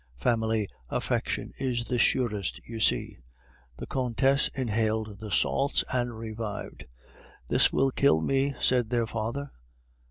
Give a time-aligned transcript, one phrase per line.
[0.17, 3.19] Family affection is the surest, you see."
[3.77, 6.87] The Countess inhaled the salts and revived.
[7.49, 9.51] "This will kill me!" said their father.